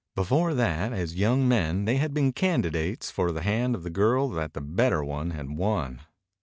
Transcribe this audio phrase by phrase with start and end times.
[0.15, 4.27] Before that, as young men, they had been candidates for the hand of the girl
[4.29, 6.01] that the better one had won.